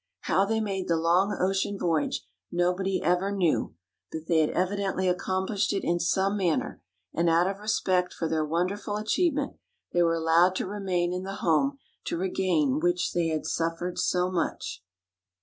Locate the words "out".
7.29-7.45